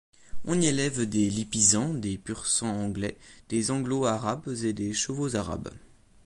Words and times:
On 0.45 0.59
y 0.59 0.65
élève 0.65 1.05
des 1.07 1.29
lipizzans, 1.29 1.93
des 1.93 2.17
pur-sang 2.17 2.71
anglais, 2.75 3.19
des 3.49 3.69
anglos-arabes 3.69 4.49
et 4.63 4.73
des 4.73 4.93
chevaux 4.93 5.35
arabes. 5.35 5.69